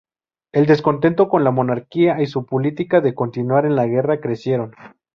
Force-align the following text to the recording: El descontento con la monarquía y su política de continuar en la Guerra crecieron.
El 0.51 0.65
descontento 0.65 1.29
con 1.29 1.43
la 1.43 1.51
monarquía 1.51 2.19
y 2.21 2.25
su 2.25 2.47
política 2.47 3.01
de 3.01 3.13
continuar 3.13 3.67
en 3.67 3.75
la 3.75 3.85
Guerra 3.85 4.19
crecieron. 4.19 4.73